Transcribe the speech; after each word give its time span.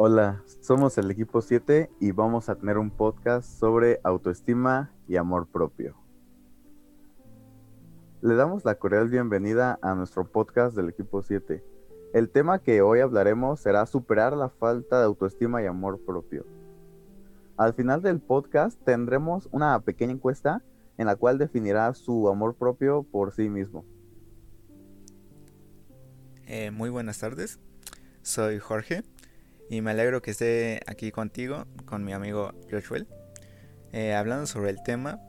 Hola, 0.00 0.44
somos 0.60 0.96
el 0.96 1.10
equipo 1.10 1.40
7 1.40 1.90
y 1.98 2.12
vamos 2.12 2.48
a 2.48 2.54
tener 2.54 2.78
un 2.78 2.88
podcast 2.88 3.58
sobre 3.58 3.98
autoestima 4.04 4.92
y 5.08 5.16
amor 5.16 5.48
propio. 5.48 5.96
Le 8.20 8.36
damos 8.36 8.64
la 8.64 8.76
cordial 8.76 9.08
bienvenida 9.08 9.76
a 9.82 9.96
nuestro 9.96 10.24
podcast 10.30 10.76
del 10.76 10.90
equipo 10.90 11.20
7. 11.20 11.64
El 12.14 12.30
tema 12.30 12.60
que 12.60 12.80
hoy 12.80 13.00
hablaremos 13.00 13.58
será 13.58 13.86
superar 13.86 14.36
la 14.36 14.50
falta 14.50 15.00
de 15.00 15.06
autoestima 15.06 15.64
y 15.64 15.66
amor 15.66 15.98
propio. 16.06 16.46
Al 17.56 17.74
final 17.74 18.00
del 18.00 18.20
podcast 18.20 18.80
tendremos 18.84 19.48
una 19.50 19.80
pequeña 19.80 20.12
encuesta 20.12 20.62
en 20.96 21.06
la 21.06 21.16
cual 21.16 21.38
definirá 21.38 21.92
su 21.94 22.28
amor 22.28 22.54
propio 22.54 23.02
por 23.02 23.32
sí 23.32 23.48
mismo. 23.48 23.84
Eh, 26.46 26.70
muy 26.70 26.88
buenas 26.88 27.18
tardes, 27.18 27.58
soy 28.22 28.60
Jorge 28.60 29.02
y 29.70 29.80
me 29.82 29.90
alegro 29.90 30.22
que 30.22 30.30
esté 30.30 30.80
aquí 30.86 31.10
contigo, 31.10 31.66
con 31.84 32.04
mi 32.04 32.12
amigo 32.12 32.52
Joshua. 32.70 33.00
Eh, 33.92 34.14
hablando 34.14 34.46
sobre 34.46 34.70
el 34.70 34.82
tema, 34.82 35.20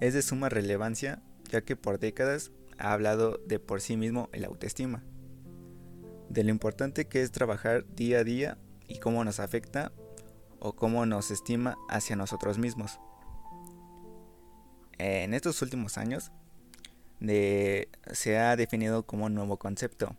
es 0.00 0.14
de 0.14 0.22
suma 0.22 0.48
relevancia 0.48 1.22
ya 1.50 1.62
que 1.62 1.76
por 1.76 1.98
décadas 1.98 2.52
ha 2.78 2.92
hablado 2.92 3.40
de 3.46 3.58
por 3.58 3.80
sí 3.80 3.96
mismo 3.96 4.28
el 4.32 4.44
autoestima, 4.44 5.02
de 6.28 6.44
lo 6.44 6.50
importante 6.50 7.06
que 7.06 7.22
es 7.22 7.32
trabajar 7.32 7.84
día 7.94 8.18
a 8.18 8.24
día 8.24 8.58
y 8.86 8.98
cómo 8.98 9.24
nos 9.24 9.40
afecta 9.40 9.92
o 10.60 10.74
cómo 10.74 11.06
nos 11.06 11.30
estima 11.30 11.76
hacia 11.88 12.16
nosotros 12.16 12.58
mismos. 12.58 13.00
En 14.98 15.32
estos 15.32 15.62
últimos 15.62 15.96
años 15.96 16.30
se 17.20 18.38
ha 18.38 18.54
definido 18.56 19.04
como 19.04 19.26
un 19.26 19.34
nuevo 19.34 19.58
concepto, 19.58 20.14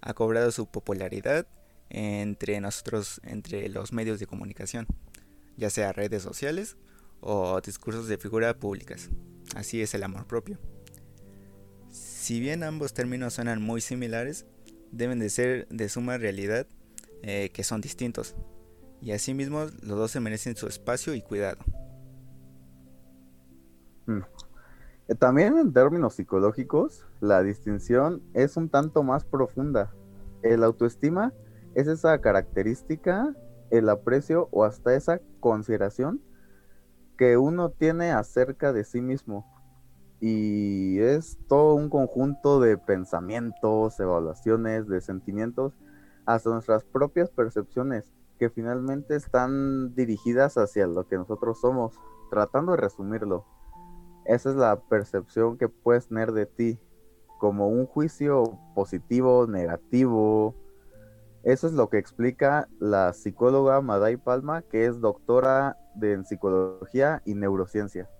ha 0.00 0.14
cobrado 0.14 0.50
su 0.52 0.66
popularidad 0.66 1.46
entre 1.90 2.60
nosotros, 2.60 3.20
entre 3.24 3.68
los 3.68 3.92
medios 3.92 4.18
de 4.18 4.26
comunicación, 4.26 4.86
ya 5.56 5.70
sea 5.70 5.92
redes 5.92 6.22
sociales 6.22 6.76
o 7.20 7.60
discursos 7.60 8.08
de 8.08 8.18
figura 8.18 8.58
públicas. 8.58 9.10
Así 9.54 9.80
es 9.80 9.94
el 9.94 10.02
amor 10.02 10.26
propio. 10.26 10.58
Si 11.90 12.40
bien 12.40 12.62
ambos 12.62 12.92
términos 12.92 13.34
suenan 13.34 13.62
muy 13.62 13.80
similares, 13.80 14.46
deben 14.90 15.18
de 15.18 15.30
ser 15.30 15.68
de 15.68 15.88
suma 15.88 16.18
realidad 16.18 16.66
eh, 17.22 17.50
que 17.52 17.64
son 17.64 17.80
distintos, 17.80 18.34
y 19.00 19.12
asimismo 19.12 19.66
los 19.82 19.98
dos 19.98 20.10
se 20.10 20.20
merecen 20.20 20.56
su 20.56 20.66
espacio 20.66 21.14
y 21.14 21.22
cuidado. 21.22 21.58
Mm. 24.06 24.20
Eh, 25.08 25.14
también 25.14 25.56
en 25.58 25.72
términos 25.72 26.14
psicológicos, 26.14 27.06
la 27.20 27.42
distinción 27.42 28.22
es 28.34 28.56
un 28.56 28.68
tanto 28.68 29.02
más 29.02 29.24
profunda. 29.24 29.92
El 30.42 30.64
autoestima 30.64 31.32
es 31.76 31.88
esa 31.88 32.18
característica, 32.22 33.36
el 33.68 33.90
aprecio 33.90 34.48
o 34.50 34.64
hasta 34.64 34.94
esa 34.94 35.20
consideración 35.40 36.22
que 37.18 37.36
uno 37.36 37.68
tiene 37.68 38.12
acerca 38.12 38.72
de 38.72 38.82
sí 38.82 39.02
mismo. 39.02 39.46
Y 40.18 40.98
es 41.00 41.38
todo 41.48 41.74
un 41.74 41.90
conjunto 41.90 42.60
de 42.60 42.78
pensamientos, 42.78 44.00
evaluaciones, 44.00 44.88
de 44.88 45.02
sentimientos, 45.02 45.74
hasta 46.24 46.48
nuestras 46.48 46.82
propias 46.82 47.28
percepciones, 47.30 48.10
que 48.38 48.48
finalmente 48.48 49.14
están 49.14 49.94
dirigidas 49.94 50.56
hacia 50.56 50.86
lo 50.86 51.06
que 51.06 51.18
nosotros 51.18 51.60
somos, 51.60 52.00
tratando 52.30 52.72
de 52.72 52.78
resumirlo. 52.78 53.44
Esa 54.24 54.48
es 54.48 54.56
la 54.56 54.80
percepción 54.80 55.58
que 55.58 55.68
puedes 55.68 56.08
tener 56.08 56.32
de 56.32 56.46
ti, 56.46 56.80
como 57.38 57.68
un 57.68 57.84
juicio 57.84 58.58
positivo, 58.74 59.46
negativo, 59.46 60.54
eso 61.46 61.68
es 61.68 61.74
lo 61.74 61.88
que 61.88 61.98
explica 61.98 62.68
la 62.80 63.12
psicóloga 63.12 63.80
Maday 63.80 64.16
Palma, 64.16 64.62
que 64.62 64.86
es 64.86 65.00
doctora 65.00 65.78
en 66.02 66.24
psicología 66.24 67.22
y 67.24 67.34
neurociencia. 67.34 68.10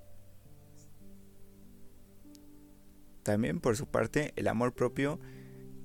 También 3.25 3.59
por 3.59 3.77
su 3.77 3.87
parte, 3.87 4.33
el 4.37 4.47
amor 4.47 4.75
propio 4.75 5.19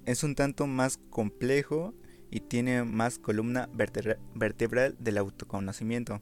es 0.06 0.24
un 0.24 0.36
tanto 0.36 0.68
más 0.68 1.00
complejo 1.10 1.96
y 2.30 2.42
tiene 2.42 2.84
más 2.84 3.18
columna 3.18 3.68
vertebral 3.74 4.96
del 5.00 5.18
autoconocimiento. 5.18 6.22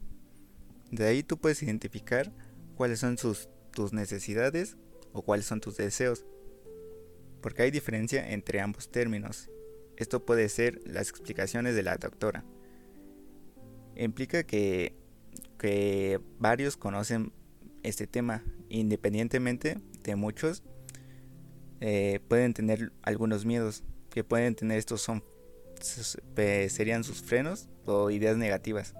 De 0.90 1.06
ahí 1.06 1.22
tú 1.22 1.36
puedes 1.36 1.62
identificar 1.62 2.32
cuáles 2.76 2.98
son 2.98 3.16
tus 3.16 3.92
necesidades 3.92 4.78
o 5.12 5.20
cuáles 5.20 5.44
son 5.44 5.60
tus 5.60 5.76
deseos. 5.76 6.24
Porque 7.42 7.60
hay 7.64 7.70
diferencia 7.70 8.30
entre 8.30 8.62
ambos 8.62 8.90
términos 8.90 9.50
esto 10.00 10.24
puede 10.24 10.48
ser 10.48 10.80
las 10.86 11.10
explicaciones 11.10 11.74
de 11.74 11.82
la 11.82 11.96
doctora. 11.98 12.42
Implica 13.94 14.44
que, 14.44 14.96
varios 16.38 16.78
conocen 16.78 17.34
este 17.82 18.06
tema, 18.06 18.42
independientemente 18.70 19.78
de 20.02 20.16
muchos, 20.16 20.62
eh, 21.80 22.20
pueden 22.28 22.54
tener 22.54 22.92
algunos 23.02 23.44
miedos, 23.44 23.84
que 24.08 24.24
pueden 24.24 24.54
tener 24.54 24.78
estos 24.78 25.02
son 25.02 25.22
serían 25.80 27.04
sus 27.04 27.22
frenos 27.22 27.68
o 27.84 28.10
ideas 28.10 28.38
negativas. 28.38 28.94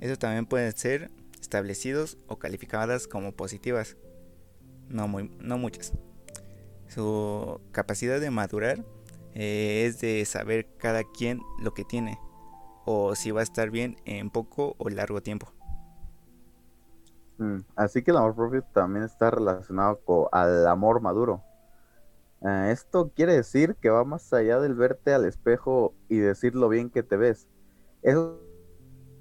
Eso 0.00 0.16
también 0.16 0.46
pueden 0.46 0.72
ser 0.76 1.12
establecidos 1.40 2.18
o 2.26 2.40
calificadas 2.40 3.06
como 3.06 3.32
positivas, 3.32 3.96
no, 4.88 5.06
muy, 5.06 5.30
no 5.38 5.58
muchas. 5.58 5.92
Su 6.88 7.60
capacidad 7.70 8.20
de 8.20 8.30
madurar 8.30 8.84
eh, 9.34 9.86
es 9.86 10.00
de 10.00 10.24
saber 10.24 10.66
cada 10.78 11.02
quien 11.04 11.40
lo 11.62 11.72
que 11.74 11.84
tiene 11.84 12.18
o 12.84 13.14
si 13.14 13.30
va 13.30 13.40
a 13.40 13.44
estar 13.44 13.70
bien 13.70 13.96
en 14.04 14.30
poco 14.30 14.74
o 14.78 14.88
largo 14.88 15.20
tiempo. 15.20 15.52
Mm, 17.38 17.60
así 17.76 18.02
que 18.02 18.10
el 18.10 18.16
amor 18.16 18.34
propio 18.34 18.62
también 18.72 19.04
está 19.04 19.30
relacionado 19.30 20.00
con 20.04 20.26
al 20.32 20.66
amor 20.66 21.00
maduro. 21.00 21.42
Eh, 22.42 22.70
esto 22.72 23.10
quiere 23.14 23.34
decir 23.34 23.76
que 23.80 23.90
va 23.90 24.04
más 24.04 24.32
allá 24.32 24.58
del 24.60 24.74
verte 24.74 25.14
al 25.14 25.24
espejo 25.24 25.94
y 26.08 26.18
decir 26.18 26.54
lo 26.54 26.68
bien 26.68 26.90
que 26.90 27.02
te 27.02 27.16
ves. 27.16 27.48
Eso 28.02 28.40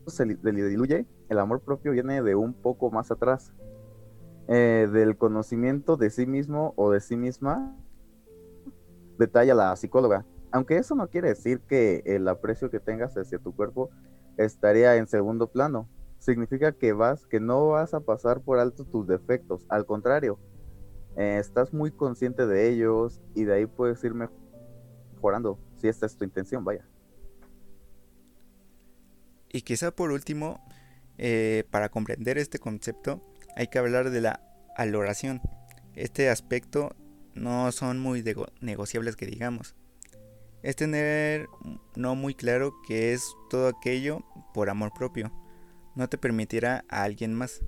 se 0.07 0.25
diluye. 0.25 1.05
El 1.29 1.39
amor 1.39 1.61
propio 1.61 1.91
viene 1.91 2.21
de 2.21 2.35
un 2.35 2.53
poco 2.53 2.89
más 2.91 3.11
atrás. 3.11 3.53
Eh, 4.47 4.89
del 4.91 5.17
conocimiento 5.17 5.95
de 5.97 6.09
sí 6.09 6.25
mismo 6.25 6.73
o 6.75 6.91
de 6.91 6.99
sí 6.99 7.15
misma 7.15 7.77
detalla 9.17 9.53
la 9.53 9.75
psicóloga. 9.75 10.25
Aunque 10.51 10.77
eso 10.77 10.95
no 10.95 11.09
quiere 11.09 11.29
decir 11.29 11.61
que 11.61 12.03
el 12.05 12.27
aprecio 12.27 12.69
que 12.69 12.79
tengas 12.79 13.17
hacia 13.17 13.39
tu 13.39 13.55
cuerpo 13.55 13.89
estaría 14.37 14.95
en 14.97 15.07
segundo 15.07 15.47
plano. 15.47 15.87
Significa 16.19 16.73
que 16.73 16.93
vas, 16.93 17.25
que 17.25 17.39
no 17.39 17.69
vas 17.69 17.93
a 17.93 18.01
pasar 18.01 18.41
por 18.41 18.59
alto 18.59 18.85
tus 18.85 19.07
defectos. 19.07 19.65
Al 19.69 19.85
contrario, 19.85 20.39
eh, 21.17 21.37
estás 21.39 21.73
muy 21.73 21.91
consciente 21.91 22.45
de 22.45 22.69
ellos 22.69 23.21
y 23.33 23.45
de 23.45 23.53
ahí 23.53 23.65
puedes 23.65 24.03
ir 24.03 24.13
mejorando. 24.13 25.57
Si 25.77 25.87
esta 25.87 26.05
es 26.05 26.15
tu 26.15 26.23
intención, 26.23 26.63
vaya. 26.63 26.85
Y 29.51 29.61
quizá 29.61 29.91
por 29.91 30.11
último, 30.11 30.63
eh, 31.17 31.65
para 31.71 31.89
comprender 31.89 32.37
este 32.37 32.59
concepto, 32.59 33.21
hay 33.55 33.67
que 33.67 33.79
hablar 33.79 34.09
de 34.09 34.21
la 34.21 34.41
aloración. 34.77 35.41
Este 35.95 36.29
aspecto 36.29 36.95
no 37.35 37.71
son 37.71 37.99
muy 37.99 38.23
negociables 38.59 39.15
que 39.15 39.25
digamos. 39.25 39.75
Es 40.63 40.75
tener 40.75 41.47
no 41.95 42.15
muy 42.15 42.35
claro 42.35 42.73
que 42.87 43.13
es 43.13 43.35
todo 43.49 43.67
aquello 43.67 44.23
por 44.53 44.69
amor 44.69 44.91
propio. 44.93 45.31
No 45.95 46.07
te 46.07 46.17
permitirá 46.17 46.85
a 46.89 47.03
alguien 47.03 47.33
más, 47.33 47.61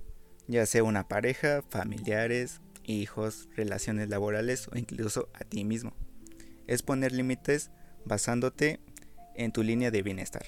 ya 0.47 0.66
sea 0.66 0.84
una 0.84 1.07
pareja, 1.07 1.63
familiares, 1.69 2.62
hijos, 2.84 3.50
relaciones 3.56 4.09
laborales 4.09 4.68
o 4.68 4.78
incluso 4.78 5.29
a 5.34 5.44
ti 5.44 5.63
mismo. 5.63 5.94
Es 6.68 6.84
poner 6.84 7.12
límites 7.12 7.72
basándote 8.06 8.79
en 9.35 9.52
tu 9.52 9.63
línea 9.63 9.91
de 9.91 10.02
bienestar. 10.03 10.43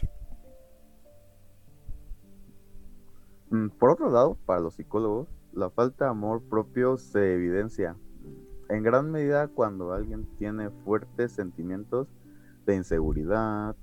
Mm, 3.49 3.69
por 3.69 3.91
otro 3.91 4.09
lado, 4.09 4.37
para 4.45 4.59
los 4.59 4.75
psicólogos, 4.75 5.29
la 5.53 5.69
falta 5.69 6.05
de 6.05 6.11
amor 6.11 6.43
propio 6.43 6.97
se 6.97 7.33
evidencia 7.33 7.95
en 8.69 8.83
gran 8.83 9.11
medida 9.11 9.47
cuando 9.47 9.93
alguien 9.93 10.25
tiene 10.37 10.69
fuertes 10.83 11.31
sentimientos 11.33 12.07
de 12.65 12.75
inseguridad, 12.75 13.75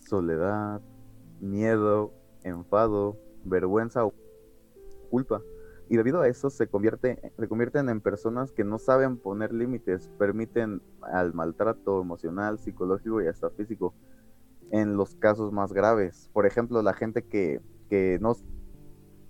soledad, 0.00 0.80
miedo, 1.40 2.12
enfado, 2.42 3.18
vergüenza 3.44 4.04
o 4.04 4.14
culpa. 5.10 5.42
Y 5.88 5.96
debido 5.96 6.20
a 6.20 6.28
eso 6.28 6.50
se, 6.50 6.66
convierte, 6.66 7.32
se 7.36 7.48
convierten 7.48 7.88
en 7.88 8.00
personas 8.00 8.52
que 8.52 8.64
no 8.64 8.78
saben 8.78 9.18
poner 9.18 9.52
límites, 9.52 10.08
permiten 10.18 10.82
al 11.02 11.34
maltrato 11.34 12.00
emocional, 12.00 12.58
psicológico 12.58 13.22
y 13.22 13.26
hasta 13.26 13.50
físico 13.50 13.94
en 14.70 14.96
los 14.96 15.14
casos 15.14 15.52
más 15.52 15.72
graves. 15.72 16.30
Por 16.32 16.46
ejemplo, 16.46 16.82
la 16.82 16.94
gente 16.94 17.22
que, 17.22 17.60
que 17.90 18.18
no 18.20 18.34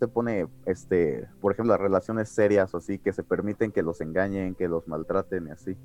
se 0.05 0.09
pone, 0.09 0.47
este, 0.67 1.29
por 1.41 1.53
ejemplo, 1.53 1.73
las 1.73 1.81
relaciones 1.81 2.29
serias 2.29 2.75
o 2.75 2.79
así, 2.79 2.99
que 2.99 3.13
se 3.13 3.23
permiten 3.23 3.73
que 3.73 3.83
los 3.83 4.01
engañen, 4.01 4.55
que 4.55 4.69
los 4.69 4.87
maltraten 4.87 5.49
y 5.49 5.51
así. 5.51 5.77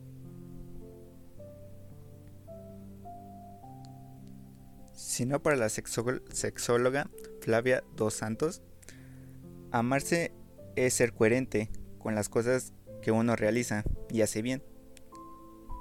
sino 5.20 5.42
para 5.42 5.58
la 5.58 5.68
sexóloga 5.68 7.10
Flavia 7.42 7.84
Dos 7.96 8.14
Santos, 8.14 8.62
amarse 9.72 10.34
es 10.78 10.94
ser 10.94 11.12
coherente 11.12 11.70
con 11.98 12.16
las 12.16 12.30
cosas 12.30 12.74
que 13.02 13.12
uno 13.12 13.36
realiza 13.36 13.84
y 14.10 14.22
hace 14.22 14.42
bien. 14.42 14.64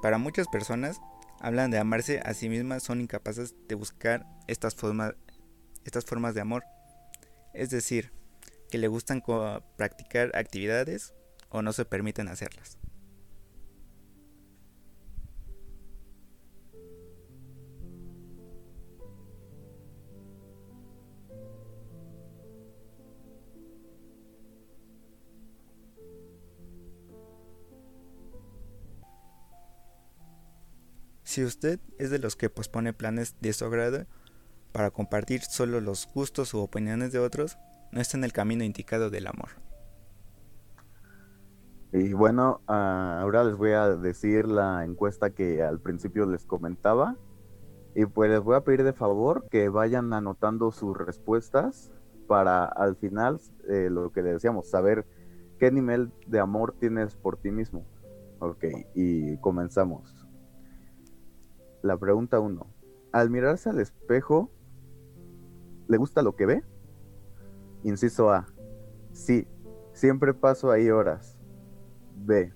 Para 0.03 0.19
muchas 0.19 0.49
personas, 0.49 1.01
hablan 1.41 1.71
de 1.71 1.79
amarse 1.79 2.21
a 2.25 2.35
sí 2.35 2.49
mismas, 2.49 2.83
son 2.83 3.01
incapaces 3.01 3.55
de 3.69 3.77
buscar 3.77 4.27
estas, 4.49 4.75
formas 4.75 5.15
estas 5.85 6.05
formas 6.05 6.35
de 6.35 6.41
amor. 6.41 6.65
Es 7.55 7.71
decir, 7.71 8.13
que 8.71 8.79
le 8.79 8.89
gustan 8.89 9.23
practicar 9.77 10.31
actividades 10.35 11.15
o 11.51 11.63
no 11.63 11.73
se 11.73 11.85
permiten 11.85 12.29
hacerlas. 12.29 12.79
Si 31.29 31.45
usted 31.45 31.79
es 31.99 32.11
de 32.11 32.19
los 32.19 32.37
que 32.37 32.49
pospone 32.49 32.95
planes 32.95 33.35
de 33.41 33.53
su 33.53 33.67
agrado 33.67 34.07
para 34.73 34.91
compartir 34.91 35.43
solo 35.43 35.81
los 35.81 36.09
gustos 36.13 36.55
u 36.55 36.59
opiniones 36.61 37.13
de 37.13 37.19
otros, 37.19 37.59
no 37.93 38.01
está 38.01 38.17
en 38.17 38.25
el 38.25 38.33
camino 38.33 38.65
indicado 38.65 39.11
del 39.11 39.27
amor. 39.27 39.49
Y 41.93 42.13
bueno, 42.13 42.61
ah, 42.67 43.21
ahora 43.23 43.45
les 43.45 43.57
voy 43.57 43.71
a 43.71 43.89
decir 43.97 44.47
la 44.47 44.85
encuesta 44.85 45.31
que 45.31 45.63
al 45.63 45.81
principio 45.81 46.27
les 46.27 46.45
comentaba. 46.45 47.17
Y 47.95 48.05
pues 48.05 48.31
les 48.31 48.41
voy 48.41 48.57
a 48.57 48.61
pedir 48.61 48.85
de 48.85 48.93
favor 48.93 49.49
que 49.51 49.69
vayan 49.69 50.13
anotando 50.13 50.71
sus 50.71 50.97
respuestas 50.97 51.91
para 52.27 52.65
al 52.65 52.97
final, 52.97 53.41
eh, 53.69 53.89
lo 53.91 54.13
que 54.13 54.23
les 54.23 54.35
decíamos, 54.35 54.69
saber 54.69 55.07
qué 55.59 55.73
nivel 55.73 56.13
de 56.27 56.39
amor 56.39 56.75
tienes 56.79 57.17
por 57.17 57.39
ti 57.39 57.51
mismo. 57.51 57.85
Ok, 58.41 58.65
y 58.95 59.39
comenzamos. 59.39 60.15
La 61.83 61.97
pregunta 61.97 62.39
1. 62.39 62.67
Al 63.13 63.31
mirarse 63.31 63.71
al 63.71 63.81
espejo, 63.81 64.51
¿le 65.89 65.97
gusta 65.97 66.23
lo 66.23 66.37
que 66.37 66.47
ve? 66.47 66.65
Inciso 67.83 68.31
A. 68.31 68.47
Sí, 69.13 69.47
siempre 69.93 70.35
paso 70.35 70.71
ahí 70.71 70.91
horas. 70.91 71.39
B. 72.17 72.53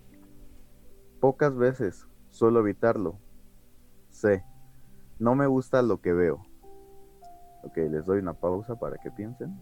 Pocas 1.21 1.57
veces, 1.57 2.07
suelo 2.31 2.61
evitarlo. 2.61 3.19
C. 4.11 4.45
No 5.19 5.35
me 5.35 5.47
gusta 5.47 5.83
lo 5.83 6.01
que 6.01 6.13
veo. 6.13 6.45
Ok, 7.65 7.77
les 7.77 8.05
doy 8.05 8.19
una 8.19 8.35
pausa 8.35 8.75
para 8.77 8.99
que 8.99 9.11
piensen. 9.11 9.57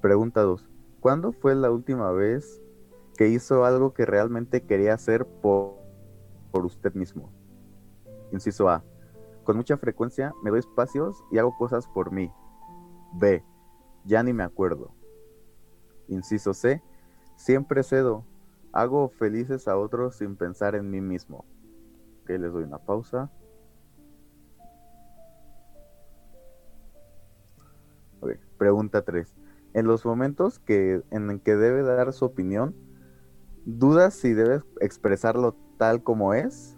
Pregunta 0.00 0.42
2. 0.42 0.68
¿Cuándo 1.00 1.32
fue 1.32 1.54
la 1.54 1.70
última 1.70 2.12
vez 2.12 2.62
que 3.16 3.28
hizo 3.28 3.64
algo 3.64 3.92
que 3.92 4.06
realmente 4.06 4.64
quería 4.64 4.94
hacer 4.94 5.26
por 5.26 5.78
por 6.50 6.64
usted 6.64 6.94
mismo. 6.94 7.30
Inciso 8.32 8.68
A. 8.68 8.84
Con 9.44 9.56
mucha 9.56 9.76
frecuencia 9.76 10.34
me 10.42 10.50
doy 10.50 10.60
espacios 10.60 11.24
y 11.30 11.38
hago 11.38 11.56
cosas 11.56 11.86
por 11.88 12.12
mí. 12.12 12.30
B. 13.12 13.44
Ya 14.04 14.22
ni 14.22 14.32
me 14.32 14.42
acuerdo. 14.42 14.94
Inciso 16.08 16.54
C. 16.54 16.82
Siempre 17.36 17.82
cedo. 17.82 18.24
Hago 18.72 19.08
felices 19.08 19.68
a 19.68 19.76
otros 19.76 20.16
sin 20.16 20.36
pensar 20.36 20.74
en 20.74 20.90
mí 20.90 21.00
mismo. 21.00 21.44
Ok, 22.22 22.30
les 22.30 22.52
doy 22.52 22.64
una 22.64 22.78
pausa. 22.78 23.30
Pregunta 28.58 29.02
3. 29.02 29.32
En 29.74 29.86
los 29.86 30.04
momentos 30.04 30.58
que, 30.58 31.02
en 31.10 31.38
que 31.38 31.54
debe 31.54 31.82
dar 31.82 32.12
su 32.12 32.24
opinión, 32.24 32.74
¿dudas 33.64 34.14
si 34.14 34.32
debe 34.32 34.62
expresarlo 34.80 35.54
tal 35.78 36.02
como 36.02 36.34
es. 36.34 36.76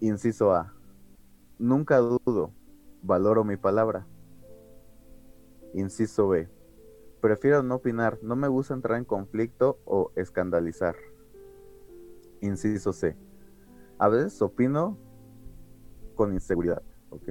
Inciso 0.00 0.52
A. 0.52 0.74
Nunca 1.58 1.98
dudo, 1.98 2.52
valoro 3.02 3.44
mi 3.44 3.56
palabra. 3.56 4.06
Inciso 5.74 6.28
B. 6.28 6.48
Prefiero 7.20 7.62
no 7.62 7.76
opinar, 7.76 8.18
no 8.22 8.36
me 8.36 8.48
gusta 8.48 8.74
entrar 8.74 8.98
en 8.98 9.04
conflicto 9.04 9.80
o 9.84 10.12
escandalizar. 10.16 10.96
Inciso 12.40 12.92
C. 12.92 13.16
A 13.98 14.08
veces 14.08 14.40
opino 14.42 14.98
con 16.14 16.32
inseguridad, 16.32 16.82
¿ok? 17.10 17.30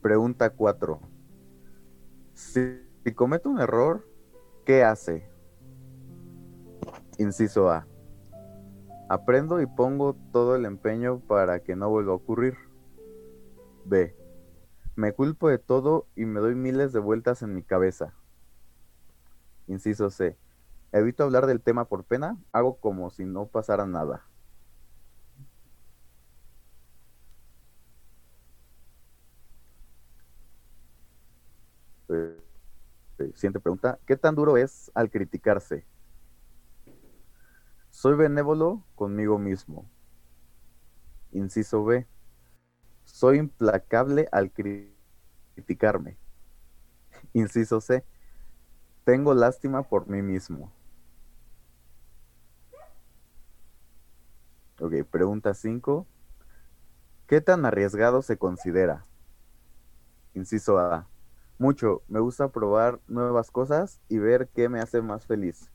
Pregunta 0.00 0.50
4. 0.50 1.00
Si, 2.34 2.80
si 3.04 3.12
cometo 3.12 3.50
un 3.50 3.60
error, 3.60 4.06
¿qué 4.64 4.84
hace? 4.84 5.28
Inciso 7.18 7.70
A. 7.70 7.86
Aprendo 9.08 9.60
y 9.60 9.66
pongo 9.66 10.16
todo 10.32 10.56
el 10.56 10.64
empeño 10.64 11.20
para 11.20 11.60
que 11.60 11.76
no 11.76 11.88
vuelva 11.90 12.12
a 12.12 12.16
ocurrir. 12.16 12.65
B. 13.88 14.14
Me 14.96 15.12
culpo 15.12 15.48
de 15.48 15.58
todo 15.58 16.06
y 16.16 16.24
me 16.24 16.40
doy 16.40 16.54
miles 16.54 16.92
de 16.92 17.00
vueltas 17.00 17.42
en 17.42 17.54
mi 17.54 17.62
cabeza. 17.62 18.14
Inciso 19.66 20.10
C. 20.10 20.36
Evito 20.92 21.24
hablar 21.24 21.46
del 21.46 21.60
tema 21.60 21.86
por 21.86 22.04
pena, 22.04 22.38
hago 22.52 22.76
como 22.78 23.10
si 23.10 23.24
no 23.24 23.46
pasara 23.46 23.86
nada. 23.86 24.24
Eh, 32.08 32.38
eh, 33.18 33.32
siguiente 33.34 33.60
pregunta. 33.60 33.98
¿Qué 34.06 34.16
tan 34.16 34.34
duro 34.34 34.56
es 34.56 34.90
al 34.94 35.10
criticarse? 35.10 35.86
Soy 37.90 38.14
benévolo 38.14 38.84
conmigo 38.94 39.38
mismo. 39.38 39.90
Inciso 41.32 41.84
B. 41.84 42.06
Soy 43.16 43.38
implacable 43.38 44.28
al 44.30 44.52
criticarme. 44.52 46.18
Inciso 47.32 47.80
C. 47.80 48.04
Tengo 49.04 49.32
lástima 49.32 49.84
por 49.84 50.06
mí 50.06 50.20
mismo. 50.20 50.70
Ok, 54.78 54.92
pregunta 55.10 55.54
5. 55.54 56.06
¿Qué 57.26 57.40
tan 57.40 57.64
arriesgado 57.64 58.20
se 58.20 58.36
considera? 58.36 59.06
Inciso 60.34 60.78
A. 60.78 61.08
Mucho. 61.56 62.02
Me 62.08 62.20
gusta 62.20 62.48
probar 62.48 63.00
nuevas 63.06 63.50
cosas 63.50 63.98
y 64.10 64.18
ver 64.18 64.48
qué 64.48 64.68
me 64.68 64.80
hace 64.80 65.00
más 65.00 65.24
feliz. 65.24 65.70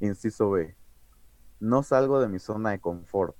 Inciso 0.00 0.50
B. 0.50 0.76
No 1.60 1.84
salgo 1.84 2.20
de 2.20 2.26
mi 2.26 2.40
zona 2.40 2.70
de 2.70 2.80
confort. 2.80 3.36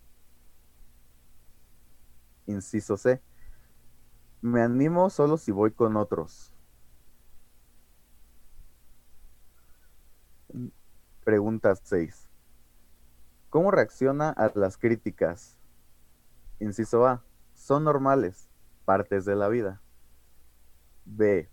Inciso 2.46 2.96
C. 2.96 3.20
Me 4.40 4.62
animo 4.62 5.08
solo 5.10 5.36
si 5.36 5.52
voy 5.52 5.70
con 5.72 5.96
otros. 5.96 6.52
Pregunta 11.24 11.74
6. 11.76 12.28
¿Cómo 13.50 13.70
reacciona 13.70 14.30
a 14.30 14.50
las 14.54 14.76
críticas? 14.76 15.56
Inciso 16.58 17.06
A. 17.06 17.22
Son 17.54 17.84
normales, 17.84 18.48
partes 18.84 19.24
de 19.24 19.36
la 19.36 19.48
vida. 19.48 19.80
B. 21.04 21.48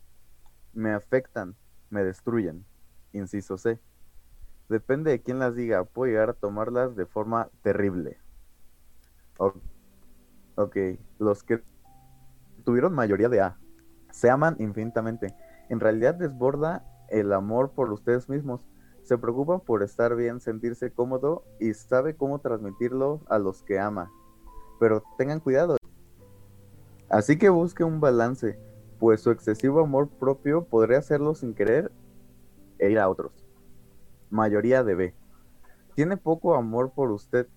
Me 0.73 0.91
afectan, 0.91 1.55
me 1.89 2.03
destruyen. 2.03 2.65
Inciso 3.13 3.57
C. 3.57 3.79
Depende 4.69 5.11
de 5.11 5.21
quién 5.21 5.39
las 5.39 5.55
diga. 5.55 5.83
Puedo 5.83 6.11
llegar 6.11 6.29
a 6.29 6.33
tomarlas 6.33 6.95
de 6.95 7.05
forma 7.05 7.49
terrible. 7.61 8.19
ok, 9.37 9.55
los 11.19 11.43
que 11.43 11.61
tuvieron 12.63 12.93
mayoría 12.93 13.29
de 13.29 13.41
A 13.41 13.57
se 14.11 14.29
aman 14.29 14.55
infinitamente. 14.59 15.35
En 15.69 15.79
realidad 15.79 16.15
desborda 16.15 16.83
el 17.09 17.31
amor 17.31 17.71
por 17.71 17.91
ustedes 17.91 18.27
mismos. 18.27 18.67
Se 19.03 19.17
preocupa 19.17 19.59
por 19.59 19.83
estar 19.83 20.15
bien, 20.15 20.39
sentirse 20.39 20.91
cómodo 20.91 21.43
y 21.59 21.73
sabe 21.73 22.15
cómo 22.15 22.39
transmitirlo 22.39 23.21
a 23.29 23.39
los 23.39 23.63
que 23.63 23.79
ama. 23.79 24.11
Pero 24.79 25.03
tengan 25.17 25.39
cuidado. 25.39 25.77
Así 27.09 27.37
que 27.37 27.49
busque 27.49 27.83
un 27.83 27.99
balance, 27.99 28.59
pues 28.99 29.21
su 29.21 29.31
excesivo 29.31 29.81
amor 29.81 30.09
propio 30.09 30.65
podría 30.65 30.99
hacerlo 30.99 31.33
sin 31.33 31.53
querer 31.53 31.91
e 32.77 32.91
ir 32.91 32.99
a 32.99 33.09
otros 33.09 33.49
mayoría 34.29 34.83
de 34.83 34.95
B. 34.95 35.15
Tiene 35.95 36.17
poco 36.17 36.55
amor 36.55 36.91
por 36.93 37.11
usted. 37.11 37.47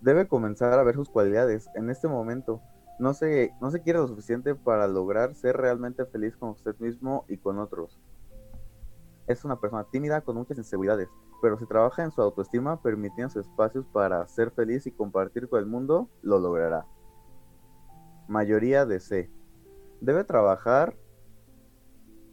Debe 0.00 0.28
comenzar 0.28 0.78
a 0.78 0.82
ver 0.82 0.94
sus 0.94 1.10
cualidades. 1.10 1.68
En 1.74 1.90
este 1.90 2.08
momento 2.08 2.62
no 2.98 3.14
se, 3.14 3.52
no 3.60 3.70
se 3.70 3.82
quiere 3.82 3.98
lo 3.98 4.08
suficiente 4.08 4.54
para 4.54 4.86
lograr 4.86 5.34
ser 5.34 5.56
realmente 5.56 6.04
feliz 6.06 6.36
con 6.36 6.50
usted 6.50 6.76
mismo 6.78 7.24
y 7.28 7.38
con 7.38 7.58
otros. 7.58 8.00
Es 9.26 9.44
una 9.44 9.60
persona 9.60 9.84
tímida 9.90 10.20
con 10.22 10.36
muchas 10.36 10.58
inseguridades. 10.58 11.08
pero 11.40 11.56
si 11.56 11.66
trabaja 11.66 12.02
en 12.02 12.10
su 12.10 12.20
autoestima, 12.20 12.82
permitiendo 12.82 13.38
espacios 13.38 13.86
para 13.86 14.26
ser 14.26 14.50
feliz 14.50 14.86
y 14.88 14.90
compartir 14.90 15.48
con 15.48 15.60
el 15.60 15.66
mundo, 15.66 16.08
lo 16.22 16.40
logrará. 16.40 16.84
Mayoría 18.26 18.84
de 18.84 18.98
C. 18.98 19.30
Debe 20.00 20.24
trabajar 20.24 20.96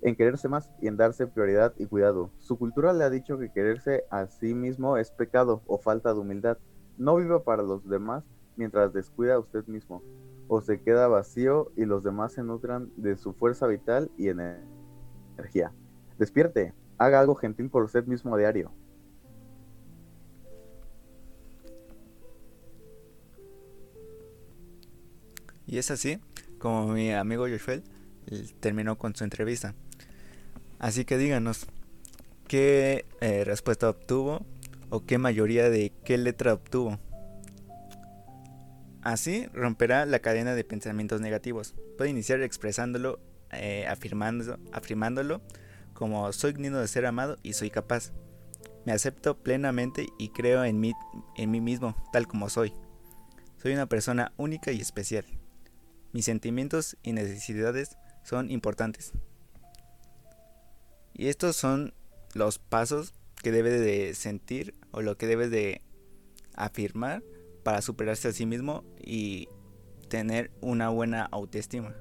en 0.02 0.16
quererse 0.16 0.48
más 0.48 0.72
y 0.82 0.88
en 0.88 0.98
darse 0.98 1.28
prioridad 1.28 1.74
y 1.78 1.86
cuidado. 1.88 2.32
Su 2.40 2.58
cultura 2.58 2.94
le 2.94 3.04
ha 3.04 3.10
dicho 3.10 3.38
que 3.38 3.52
quererse 3.52 4.06
a 4.10 4.28
sí 4.28 4.54
mismo 4.54 4.98
es 4.98 5.12
pecado 5.12 5.62
o 5.68 5.78
falta 5.78 6.14
de 6.14 6.20
humildad. 6.20 6.58
No 6.98 7.16
viva 7.16 7.44
para 7.44 7.64
los 7.64 7.88
demás 7.88 8.24
mientras 8.56 8.94
descuida 8.94 9.36
a 9.36 9.40
usted 9.40 9.66
mismo, 9.68 10.02
o 10.48 10.62
se 10.62 10.82
queda 10.82 11.08
vacío 11.08 11.72
y 11.76 11.86
los 11.86 12.04
demás 12.04 12.34
se 12.34 12.44
nutran 12.44 12.92
de 12.96 13.18
su 13.18 13.34
fuerza 13.34 13.68
vital 13.68 14.12
y 14.18 14.30
energía. 14.30 15.72
Despierte, 16.18 16.74
haga 16.98 17.20
algo 17.20 17.36
gentil 17.36 17.70
por 17.70 17.84
usted 17.84 18.06
mismo 18.06 18.36
a 18.36 18.38
diario. 18.38 18.72
Y 25.68 25.78
es 25.80 25.90
así 25.92 26.20
como 26.60 26.88
mi 26.94 27.12
amigo 27.12 27.48
Joshua 27.48 27.82
terminó 28.60 28.98
con 28.98 29.16
su 29.16 29.24
entrevista. 29.24 29.74
Así 30.80 31.06
que 31.06 31.18
díganos, 31.18 31.68
¿qué 32.48 33.06
eh, 33.22 33.44
respuesta 33.44 33.90
obtuvo 33.90 34.46
o 34.96 35.06
qué 35.06 35.18
mayoría 35.18 35.70
de 35.70 35.92
qué 36.06 36.18
letra 36.18 36.54
obtuvo? 36.54 37.00
Así 39.02 39.48
romperá 39.54 40.06
la 40.06 40.20
cadena 40.20 40.56
de 40.56 40.64
pensamientos 40.64 41.20
negativos. 41.20 41.76
Puede 41.98 42.10
iniciar 42.10 42.42
expresándolo, 42.42 43.20
eh, 43.52 43.86
afirmándolo 43.88 45.42
como 45.94 46.32
soy 46.32 46.54
digno 46.54 46.80
de 46.80 46.88
ser 46.88 47.06
amado 47.06 47.38
y 47.44 47.54
soy 47.54 47.70
capaz. 47.70 48.14
Me 48.86 48.94
acepto 48.94 49.38
plenamente 49.38 50.08
y 50.18 50.30
creo 50.30 50.64
en 50.64 50.80
mí, 50.80 50.94
en 51.36 51.52
mí 51.52 51.60
mismo, 51.60 51.96
tal 52.14 52.28
como 52.28 52.50
soy. 52.50 52.74
Soy 53.62 53.74
una 53.74 53.88
persona 53.88 54.32
única 54.38 54.72
y 54.72 54.80
especial. 54.80 55.26
Mis 56.14 56.26
sentimientos 56.26 56.96
y 57.04 57.12
necesidades 57.12 57.98
son 58.24 58.50
importantes. 58.50 59.12
Y 61.14 61.28
estos 61.28 61.58
son 61.58 61.94
los 62.34 62.60
pasos 62.60 63.14
que 63.46 63.52
debe 63.52 63.70
de 63.70 64.16
sentir 64.16 64.74
o 64.90 65.04
lo 65.04 65.20
que 65.20 65.28
debe 65.28 65.50
de 65.50 65.84
afirmar 66.56 67.22
para 67.62 67.84
superarse 67.84 68.28
a 68.28 68.32
sí 68.32 68.48
mismo 68.48 68.84
y 69.00 69.50
tener 70.10 70.50
una 70.62 70.90
buena 70.90 71.26
autoestima. 71.26 71.96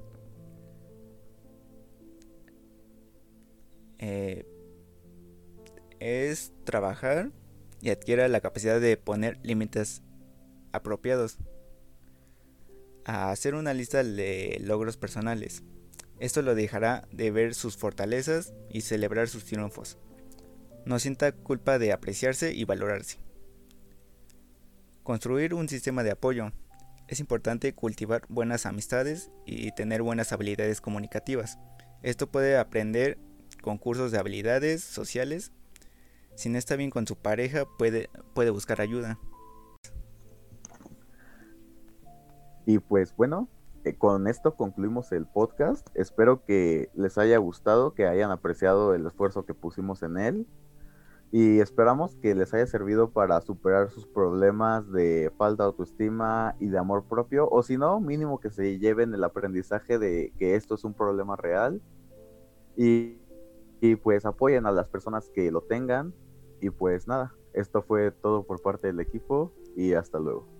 Eh, 3.99 4.47
es 5.99 6.51
trabajar 6.63 7.31
y 7.79 7.91
adquiera 7.91 8.27
la 8.27 8.41
capacidad 8.41 8.81
de 8.81 8.97
poner 8.97 9.37
límites 9.43 10.01
apropiados. 10.71 11.37
A 13.05 13.29
hacer 13.29 13.53
una 13.53 13.75
lista 13.75 14.03
de 14.03 14.57
logros 14.61 14.97
personales. 14.97 15.61
Esto 16.19 16.41
lo 16.41 16.55
dejará 16.55 17.07
de 17.11 17.29
ver 17.29 17.53
sus 17.53 17.77
fortalezas 17.77 18.55
y 18.67 18.81
celebrar 18.81 19.27
sus 19.27 19.45
triunfos. 19.45 19.99
No 20.85 20.99
sienta 20.99 21.31
culpa 21.31 21.79
de 21.79 21.91
apreciarse 21.91 22.53
y 22.53 22.63
valorarse. 22.63 23.17
Construir 25.03 25.53
un 25.53 25.67
sistema 25.67 26.03
de 26.03 26.11
apoyo. 26.11 26.51
Es 27.07 27.19
importante 27.19 27.73
cultivar 27.73 28.23
buenas 28.29 28.65
amistades 28.65 29.31
y 29.45 29.71
tener 29.71 30.01
buenas 30.01 30.31
habilidades 30.31 30.81
comunicativas. 30.81 31.59
Esto 32.03 32.27
puede 32.27 32.57
aprender 32.57 33.17
con 33.61 33.77
cursos 33.79 34.11
de 34.11 34.19
habilidades 34.19 34.83
sociales. 34.83 35.51
Si 36.35 36.49
no 36.49 36.57
está 36.57 36.75
bien 36.75 36.91
con 36.91 37.07
su 37.07 37.15
pareja, 37.15 37.65
puede, 37.77 38.09
puede 38.33 38.51
buscar 38.51 38.79
ayuda. 38.79 39.19
Y 42.67 42.79
pues 42.79 43.15
bueno, 43.15 43.47
eh, 43.85 43.95
con 43.95 44.27
esto 44.27 44.55
concluimos 44.55 45.11
el 45.11 45.25
podcast. 45.25 45.87
Espero 45.93 46.43
que 46.43 46.89
les 46.95 47.17
haya 47.17 47.37
gustado, 47.37 47.93
que 47.93 48.07
hayan 48.07 48.31
apreciado 48.31 48.95
el 48.95 49.05
esfuerzo 49.05 49.45
que 49.45 49.53
pusimos 49.53 50.03
en 50.03 50.17
él. 50.17 50.47
Y 51.37 51.59
esperamos 51.59 52.15
que 52.15 52.33
les 52.33 52.53
haya 52.53 52.65
servido 52.65 53.09
para 53.09 53.41
superar 53.41 53.89
sus 53.89 54.07
problemas 54.07 54.89
de 54.89 55.33
falta 55.37 55.63
de 55.63 55.67
autoestima 55.67 56.55
y 56.61 56.67
de 56.67 56.77
amor 56.77 57.03
propio. 57.09 57.49
O 57.49 57.61
si 57.61 57.75
no, 57.75 57.99
mínimo 57.99 58.39
que 58.39 58.49
se 58.49 58.79
lleven 58.79 59.13
el 59.13 59.21
aprendizaje 59.21 59.99
de 59.99 60.31
que 60.37 60.55
esto 60.55 60.75
es 60.75 60.85
un 60.85 60.93
problema 60.93 61.35
real. 61.35 61.81
Y, 62.77 63.19
y 63.81 63.97
pues 63.97 64.25
apoyen 64.25 64.65
a 64.65 64.71
las 64.71 64.87
personas 64.87 65.29
que 65.29 65.51
lo 65.51 65.59
tengan. 65.59 66.13
Y 66.61 66.69
pues 66.69 67.05
nada, 67.05 67.35
esto 67.51 67.81
fue 67.81 68.11
todo 68.11 68.43
por 68.43 68.61
parte 68.61 68.87
del 68.87 69.01
equipo 69.01 69.51
y 69.75 69.91
hasta 69.91 70.19
luego. 70.19 70.54